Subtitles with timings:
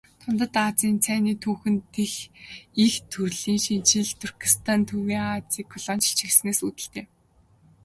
[0.23, 2.13] Дундад Азийн цайны түүхэн дэх
[2.85, 7.05] их өөрчлөн шинэчлэлт Туркестан Төв Азийг колоничилж эхэлснээс үүдэлтэй.